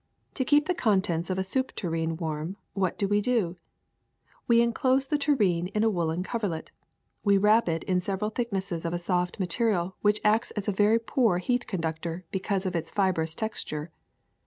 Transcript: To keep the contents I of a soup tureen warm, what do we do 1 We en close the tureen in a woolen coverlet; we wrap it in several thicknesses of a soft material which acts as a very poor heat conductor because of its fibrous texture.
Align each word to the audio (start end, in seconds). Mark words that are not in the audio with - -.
To 0.33 0.43
keep 0.43 0.65
the 0.65 0.73
contents 0.73 1.29
I 1.29 1.33
of 1.35 1.37
a 1.37 1.43
soup 1.43 1.73
tureen 1.75 2.17
warm, 2.17 2.57
what 2.73 2.97
do 2.97 3.07
we 3.07 3.21
do 3.21 3.49
1 4.47 4.47
We 4.47 4.59
en 4.63 4.73
close 4.73 5.05
the 5.05 5.19
tureen 5.19 5.67
in 5.75 5.83
a 5.83 5.91
woolen 5.91 6.23
coverlet; 6.23 6.71
we 7.23 7.37
wrap 7.37 7.69
it 7.69 7.83
in 7.83 8.01
several 8.01 8.31
thicknesses 8.31 8.83
of 8.83 8.95
a 8.95 8.97
soft 8.97 9.39
material 9.39 9.95
which 10.01 10.19
acts 10.23 10.49
as 10.57 10.67
a 10.67 10.71
very 10.71 10.97
poor 10.97 11.37
heat 11.37 11.67
conductor 11.67 12.25
because 12.31 12.65
of 12.65 12.75
its 12.75 12.89
fibrous 12.89 13.35
texture. 13.35 13.91